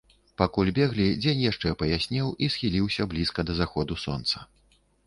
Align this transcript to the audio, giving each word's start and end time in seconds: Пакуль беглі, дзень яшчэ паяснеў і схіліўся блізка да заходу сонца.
Пакуль 0.41 0.71
беглі, 0.79 1.05
дзень 1.25 1.43
яшчэ 1.51 1.75
паяснеў 1.83 2.33
і 2.47 2.51
схіліўся 2.57 3.09
блізка 3.13 3.39
да 3.51 3.61
заходу 3.63 4.03
сонца. 4.09 4.37